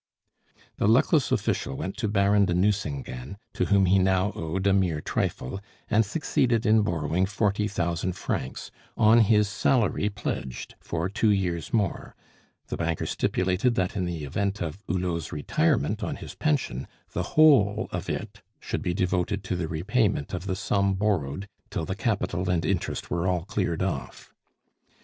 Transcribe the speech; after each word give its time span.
The 0.77 0.87
luckless 0.87 1.31
official 1.31 1.75
went 1.77 1.95
to 1.97 2.07
Baron 2.07 2.45
de 2.45 2.55
Nucingen, 2.55 3.37
to 3.53 3.65
whom 3.65 3.85
he 3.85 3.99
now 3.99 4.31
owed 4.33 4.65
a 4.65 4.73
mere 4.73 4.99
trifle, 4.99 5.61
and 5.91 6.03
succeeded 6.03 6.65
in 6.65 6.81
borrowing 6.81 7.27
forty 7.27 7.67
thousand 7.67 8.13
francs, 8.13 8.71
on 8.97 9.19
his 9.19 9.47
salary 9.47 10.09
pledged 10.09 10.73
for 10.79 11.07
two 11.07 11.29
years 11.29 11.71
more; 11.71 12.15
the 12.69 12.77
banker 12.77 13.05
stipulated 13.05 13.75
that 13.75 13.95
in 13.95 14.05
the 14.05 14.23
event 14.23 14.59
of 14.59 14.79
Hulot's 14.87 15.31
retirement 15.31 16.01
on 16.03 16.15
his 16.15 16.33
pension, 16.33 16.87
the 17.11 17.37
whole 17.37 17.87
of 17.91 18.09
it 18.09 18.41
should 18.59 18.81
be 18.81 18.95
devoted 18.95 19.43
to 19.43 19.55
the 19.55 19.67
repayment 19.67 20.33
of 20.33 20.47
the 20.47 20.55
sum 20.55 20.95
borrowed 20.95 21.47
till 21.69 21.85
the 21.85 21.93
capital 21.95 22.49
and 22.49 22.65
interest 22.65 23.11
were 23.11 23.27
all 23.27 23.45
cleared 23.45 23.83
off. 23.83 24.33